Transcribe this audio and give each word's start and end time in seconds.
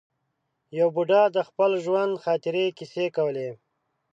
یو 0.79 0.87
بوډا 0.95 1.23
د 1.35 1.37
خپل 1.47 1.71
ژوند 1.85 2.11
د 2.15 2.21
خاطرې 2.25 2.65
کیسې 2.77 3.05
کولې. 3.15 3.49